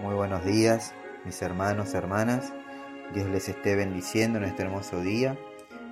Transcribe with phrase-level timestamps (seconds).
[0.00, 0.94] Muy buenos días,
[1.26, 2.54] mis hermanos, hermanas.
[3.12, 5.36] Dios les esté bendiciendo en este hermoso día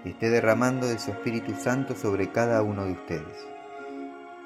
[0.03, 3.47] y esté derramando de su Espíritu Santo sobre cada uno de ustedes.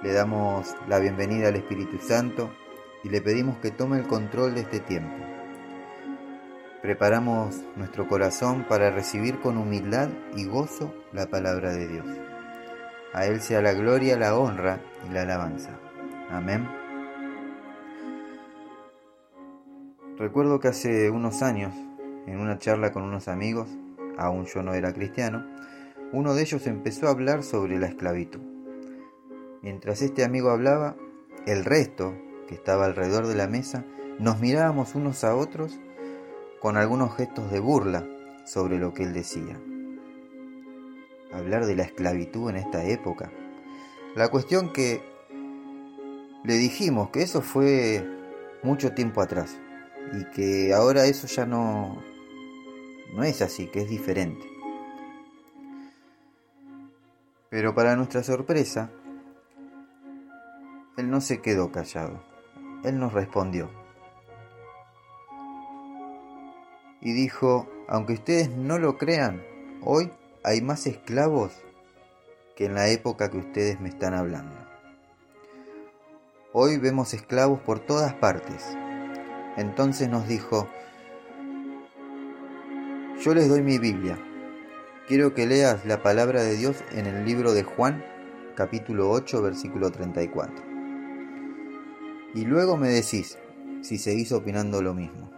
[0.02, 2.52] Le damos la bienvenida al Espíritu Santo
[3.04, 5.14] y le pedimos que tome el control de este tiempo.
[6.82, 12.06] Preparamos nuestro corazón para recibir con humildad y gozo la palabra de Dios.
[13.12, 15.78] A Él sea la gloria, la honra y la alabanza.
[16.30, 16.81] Amén.
[20.22, 21.74] Recuerdo que hace unos años,
[22.28, 23.66] en una charla con unos amigos,
[24.16, 25.44] aún yo no era cristiano,
[26.12, 28.38] uno de ellos empezó a hablar sobre la esclavitud.
[29.62, 30.94] Mientras este amigo hablaba,
[31.44, 32.14] el resto,
[32.46, 33.84] que estaba alrededor de la mesa,
[34.20, 35.80] nos mirábamos unos a otros
[36.60, 38.06] con algunos gestos de burla
[38.46, 39.60] sobre lo que él decía.
[41.32, 43.32] Hablar de la esclavitud en esta época.
[44.14, 45.02] La cuestión que
[46.44, 48.06] le dijimos que eso fue
[48.62, 49.58] mucho tiempo atrás,
[50.12, 52.02] y que ahora eso ya no,
[53.14, 54.46] no es así, que es diferente.
[57.48, 58.90] Pero para nuestra sorpresa,
[60.96, 62.22] él no se quedó callado,
[62.84, 63.70] él nos respondió.
[67.00, 69.42] Y dijo, aunque ustedes no lo crean,
[69.82, 70.10] hoy
[70.44, 71.52] hay más esclavos
[72.56, 74.56] que en la época que ustedes me están hablando.
[76.52, 78.76] Hoy vemos esclavos por todas partes,
[79.56, 80.68] entonces nos dijo,
[83.20, 84.18] yo les doy mi Biblia.
[85.06, 88.04] Quiero que leas la palabra de Dios en el libro de Juan,
[88.54, 90.64] capítulo 8, versículo 34.
[92.34, 93.38] Y luego me decís
[93.82, 95.30] si seguís opinando lo mismo.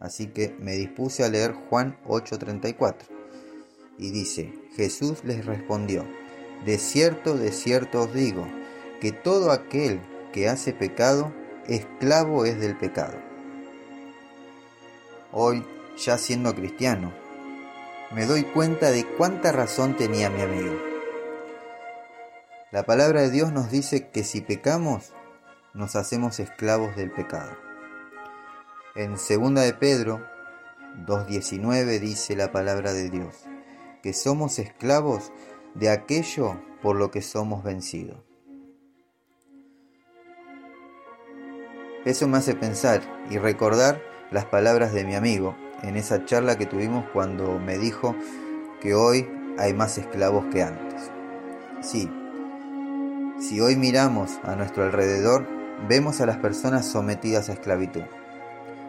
[0.00, 3.06] Así que me dispuse a leer Juan 8:34.
[3.98, 6.06] Y dice, Jesús les respondió,
[6.64, 8.46] de cierto, de cierto os digo,
[9.00, 10.00] que todo aquel
[10.32, 11.32] que hace pecado,
[11.66, 13.16] esclavo es del pecado.
[15.32, 15.64] Hoy,
[15.96, 17.12] ya siendo cristiano,
[18.12, 20.76] me doy cuenta de cuánta razón tenía mi amigo.
[22.72, 25.12] La palabra de Dios nos dice que si pecamos,
[25.74, 27.52] nos hacemos esclavos del pecado.
[28.94, 30.26] En 2 de Pedro
[31.06, 33.44] 2.19 dice la palabra de Dios,
[34.02, 35.32] que somos esclavos
[35.74, 38.29] de aquello por lo que somos vencidos.
[42.04, 44.00] Eso me hace pensar y recordar
[44.30, 48.16] las palabras de mi amigo en esa charla que tuvimos cuando me dijo
[48.80, 49.28] que hoy
[49.58, 51.10] hay más esclavos que antes.
[51.82, 52.10] Sí,
[53.38, 55.46] si hoy miramos a nuestro alrededor,
[55.88, 58.04] vemos a las personas sometidas a esclavitud.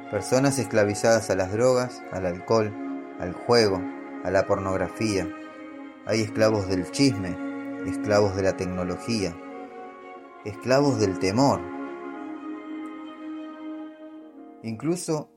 [0.09, 2.73] Personas esclavizadas a las drogas, al alcohol,
[3.19, 3.81] al juego,
[4.23, 5.27] a la pornografía.
[6.05, 7.37] Hay esclavos del chisme,
[7.87, 9.33] esclavos de la tecnología,
[10.43, 11.61] esclavos del temor,
[14.63, 15.31] Incluso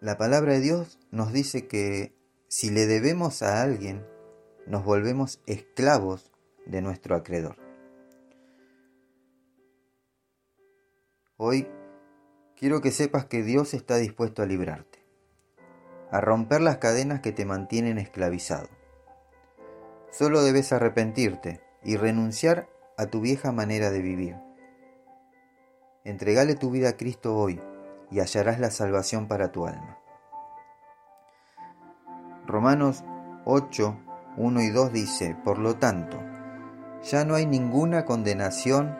[0.00, 2.14] la palabra de Dios nos dice que
[2.48, 4.06] si le debemos a alguien,
[4.66, 6.30] nos volvemos esclavos
[6.66, 7.56] de nuestro acreedor.
[11.38, 11.66] Hoy
[12.56, 14.98] quiero que sepas que Dios está dispuesto a librarte,
[16.10, 18.68] a romper las cadenas que te mantienen esclavizado.
[20.10, 22.68] Solo debes arrepentirte y renunciar
[22.98, 24.36] a tu vieja manera de vivir.
[26.04, 27.60] Entregale tu vida a Cristo hoy
[28.10, 29.98] y hallarás la salvación para tu alma.
[32.46, 33.04] Romanos
[33.44, 33.96] 8,
[34.36, 36.18] 1 y 2 dice, Por lo tanto,
[37.02, 38.96] ya no hay ninguna condenación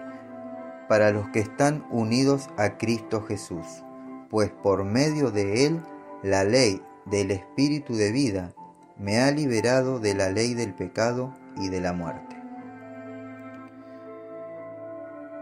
[0.88, 3.84] para los que están unidos a Cristo Jesús,
[4.30, 5.82] pues por medio de Él
[6.22, 8.52] la ley del Espíritu de vida
[8.98, 12.36] me ha liberado de la ley del pecado y de la muerte.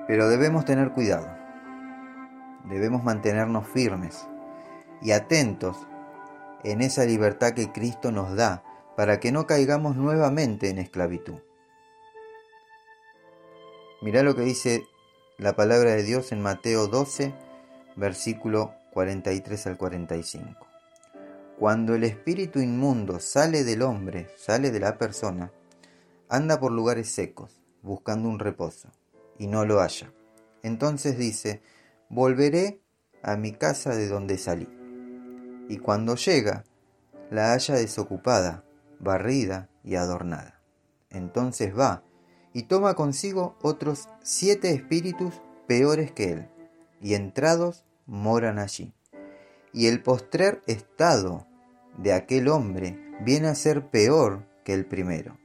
[0.07, 1.46] Pero debemos tener cuidado
[2.69, 4.27] debemos mantenernos firmes
[5.03, 5.77] y atentos
[6.65, 8.65] en esa libertad que Cristo nos da
[8.97, 11.41] para que no caigamos nuevamente en esclavitud.
[14.03, 14.85] Mirá lo que dice
[15.39, 17.35] la palabra de Dios en Mateo 12,
[17.97, 20.67] versículo 43 al 45.
[21.59, 25.53] Cuando el espíritu inmundo sale del hombre, sale de la persona,
[26.29, 28.91] anda por lugares secos, buscando un reposo,
[29.39, 30.13] y no lo halla.
[30.63, 31.63] Entonces dice,
[32.09, 32.81] volveré
[33.23, 34.69] a mi casa de donde salí.
[35.69, 36.65] Y cuando llega,
[37.31, 38.65] la halla desocupada,
[39.01, 40.61] barrida y adornada.
[41.11, 42.03] Entonces va
[42.53, 46.49] y toma consigo otros siete espíritus peores que él,
[47.01, 48.95] y entrados moran allí.
[49.73, 51.47] Y el postrer estado
[51.99, 55.39] de aquel hombre viene a ser peor que el primero.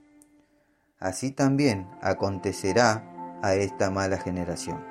[0.99, 4.90] Así también acontecerá a esta mala generación.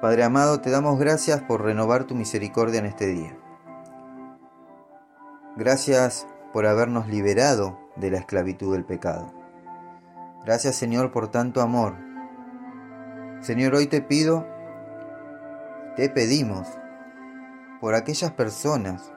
[0.00, 3.36] Padre amado, te damos gracias por renovar tu misericordia en este día.
[5.56, 9.30] Gracias por habernos liberado de la esclavitud del pecado.
[10.42, 11.96] Gracias Señor por tanto amor.
[13.42, 14.46] Señor, hoy te pido,
[15.96, 16.66] te pedimos
[17.78, 19.12] por aquellas personas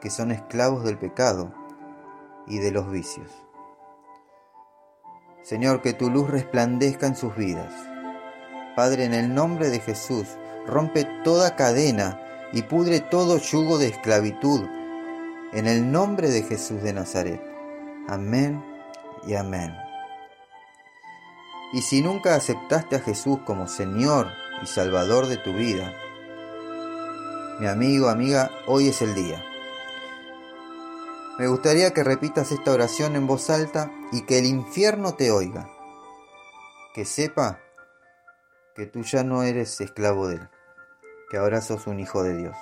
[0.00, 1.52] que son esclavos del pecado
[2.46, 3.44] y de los vicios.
[5.42, 7.87] Señor, que tu luz resplandezca en sus vidas.
[8.78, 10.28] Padre, en el nombre de Jesús,
[10.64, 12.22] rompe toda cadena
[12.52, 14.60] y pudre todo yugo de esclavitud.
[15.52, 17.42] En el nombre de Jesús de Nazaret.
[18.06, 18.64] Amén
[19.26, 19.74] y amén.
[21.72, 24.28] Y si nunca aceptaste a Jesús como Señor
[24.62, 25.92] y Salvador de tu vida,
[27.58, 29.44] mi amigo, amiga, hoy es el día.
[31.36, 35.68] Me gustaría que repitas esta oración en voz alta y que el infierno te oiga.
[36.94, 37.58] Que sepa
[38.78, 40.48] que tú ya no eres esclavo de él,
[41.28, 42.56] que ahora sos un hijo de Dios.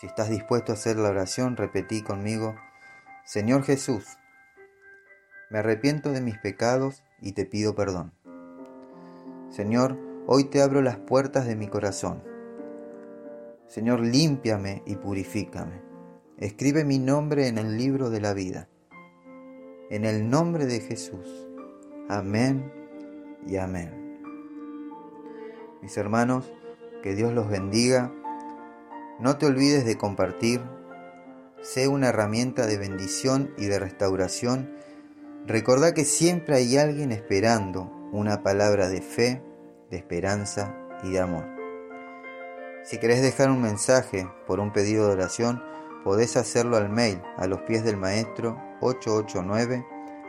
[0.00, 2.56] Si estás dispuesto a hacer la oración, repetí conmigo,
[3.26, 4.06] Señor Jesús,
[5.50, 8.14] me arrepiento de mis pecados y te pido perdón.
[9.50, 12.24] Señor, hoy te abro las puertas de mi corazón.
[13.68, 15.82] Señor, límpiame y purifícame.
[16.38, 18.70] Escribe mi nombre en el libro de la vida.
[19.90, 21.50] En el nombre de Jesús.
[22.08, 22.72] Amén
[23.46, 24.01] y amén.
[25.82, 26.52] Mis hermanos,
[27.02, 28.12] que Dios los bendiga.
[29.18, 30.60] No te olvides de compartir.
[31.60, 34.72] Sé una herramienta de bendición y de restauración.
[35.44, 39.42] Recordá que siempre hay alguien esperando una palabra de fe,
[39.90, 41.46] de esperanza y de amor.
[42.84, 45.62] Si querés dejar un mensaje por un pedido de oración,
[46.04, 49.84] podés hacerlo al mail a los pies del maestro 889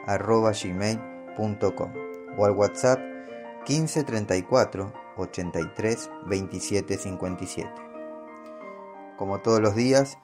[0.08, 1.94] arroba gmail.com
[2.38, 3.00] o al WhatsApp
[3.68, 7.69] 1534 83 27 57.
[9.18, 10.18] Como todos los días,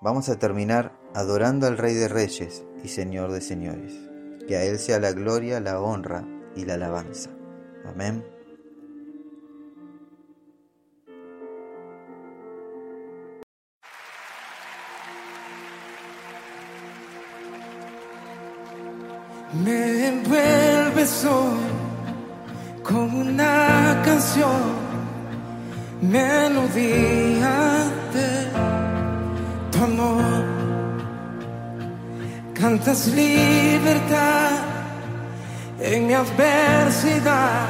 [0.00, 3.94] vamos a terminar adorando al Rey de Reyes y Señor de Señores.
[4.46, 6.24] Que a Él sea la gloria, la honra
[6.54, 7.30] y la alabanza.
[7.84, 8.24] Amén.
[19.64, 21.76] Me envuelves hoy
[22.82, 23.75] con una
[24.16, 24.62] canción,
[26.00, 27.54] melodía
[28.14, 28.30] de
[29.70, 30.44] tu amor.
[32.54, 34.52] Cantas libertad
[35.80, 37.66] en mi adversidad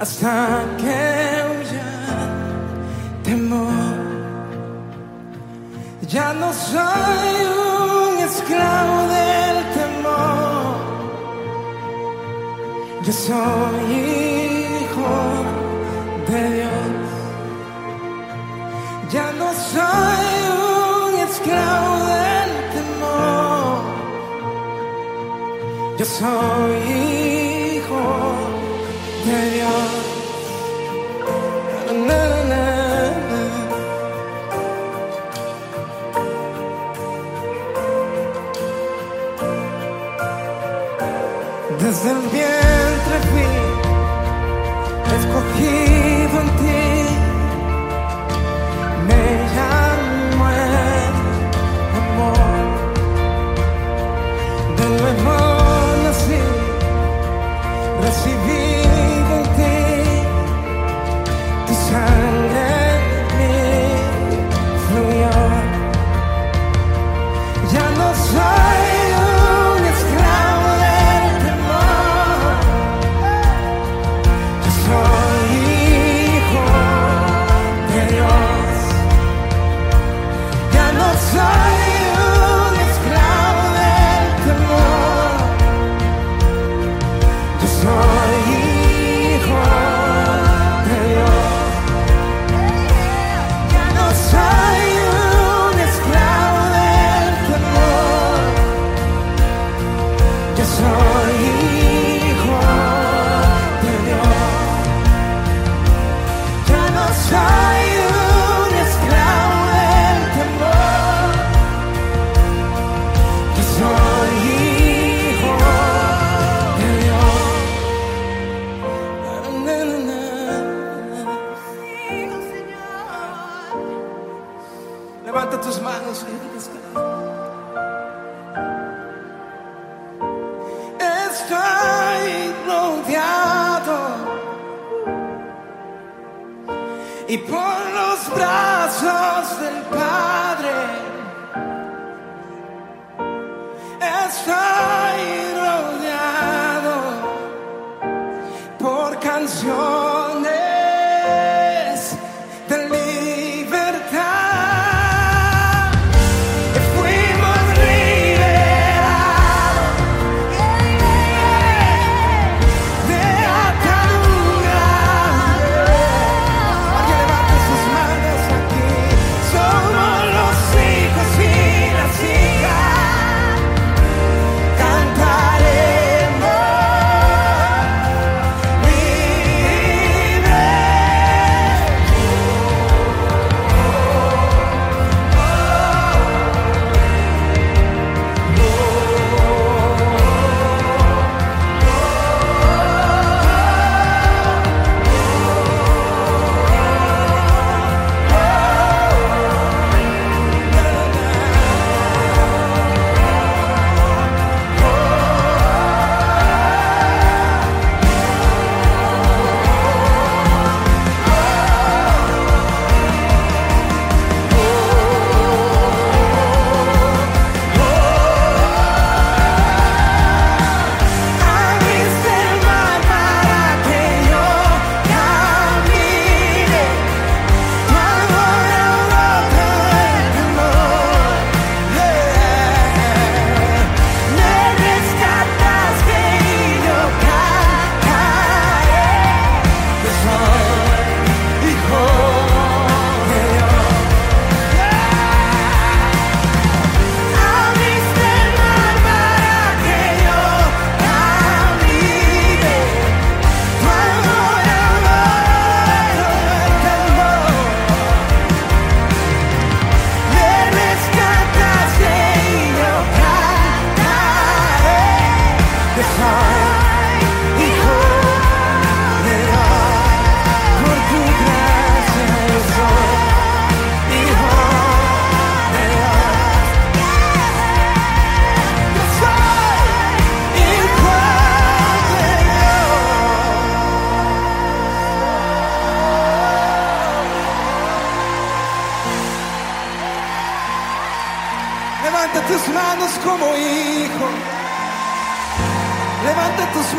[0.00, 0.32] hasta
[0.80, 1.00] que
[1.48, 1.92] huya
[3.24, 4.00] temor.
[6.08, 7.32] Ya no soy
[7.68, 10.42] un esclavo del temor.
[13.04, 14.41] Yo soy
[15.02, 16.70] hijo de Dios.
[19.12, 20.26] Ya no soy
[21.06, 23.82] un esclavo del temor.
[25.98, 26.74] Yo soy
[27.76, 28.02] hijo
[29.26, 30.12] de Dios.
[41.82, 42.20] Desde el
[45.52, 46.81] escogido en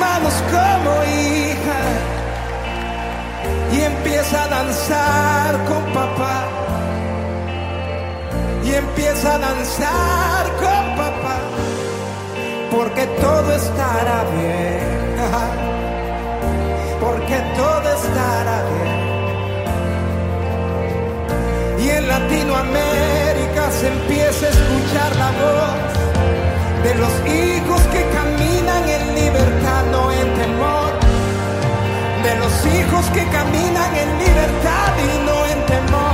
[0.03, 0.91] manos como
[1.21, 1.79] hija.
[3.75, 6.37] Y empieza a danzar con papá.
[8.67, 11.37] Y empieza a danzar con papá.
[12.73, 14.93] Porque todo estará bien.
[17.03, 18.99] Porque todo estará bien.
[21.83, 25.93] Y en Latinoamérica se empieza a escuchar la voz
[26.85, 27.82] de los hijos
[28.33, 30.91] caminan en libertad, no en temor.
[32.23, 36.12] De los hijos que caminan en libertad y no en temor.